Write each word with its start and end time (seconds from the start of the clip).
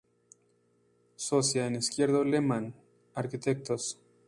Socia 1.15 1.67
en 1.67 1.75
Izquierdo 1.75 2.23
Lehmann 2.23 2.73
Arquitectos. 3.13 3.99